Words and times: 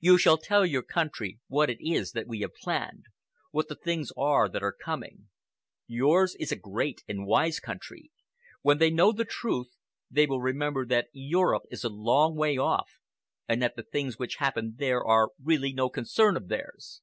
You 0.00 0.18
shall 0.18 0.38
tell 0.38 0.64
your 0.64 0.84
country 0.84 1.40
what 1.48 1.68
it 1.68 1.78
is 1.80 2.12
that 2.12 2.28
we 2.28 2.42
have 2.42 2.54
planned, 2.54 3.06
what 3.50 3.66
the 3.68 3.74
things 3.74 4.12
are 4.16 4.48
that 4.48 4.62
are 4.62 4.70
coming. 4.72 5.26
Yours 5.88 6.36
is 6.36 6.52
a 6.52 6.56
great 6.56 7.02
and 7.08 7.26
wise 7.26 7.58
country. 7.58 8.12
When 8.62 8.78
they 8.78 8.90
know 8.92 9.10
the 9.10 9.24
truth, 9.24 9.76
they 10.08 10.26
will 10.26 10.40
remember 10.40 10.86
that 10.86 11.08
Europe 11.12 11.64
is 11.72 11.82
a 11.82 11.88
long 11.88 12.36
way 12.36 12.56
off 12.56 13.00
and 13.48 13.60
that 13.64 13.74
the 13.74 13.82
things 13.82 14.16
which 14.16 14.36
happen 14.36 14.76
there 14.78 15.04
are 15.04 15.30
really 15.42 15.72
no 15.72 15.88
concern 15.88 16.36
of 16.36 16.46
theirs. 16.46 17.00